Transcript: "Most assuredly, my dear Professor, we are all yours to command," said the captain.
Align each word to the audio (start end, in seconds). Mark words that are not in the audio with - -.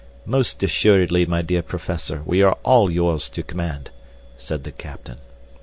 "Most 0.25 0.63
assuredly, 0.63 1.27
my 1.27 1.43
dear 1.43 1.61
Professor, 1.61 2.23
we 2.25 2.41
are 2.41 2.57
all 2.63 2.89
yours 2.89 3.29
to 3.29 3.43
command," 3.43 3.91
said 4.35 4.63
the 4.63 4.71
captain. 4.71 5.17